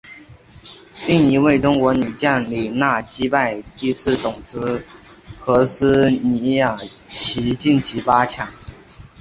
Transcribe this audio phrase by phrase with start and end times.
[1.07, 4.81] 另一位中国女将李娜击败第四种籽
[5.45, 8.47] 禾丝妮雅琪晋级八强。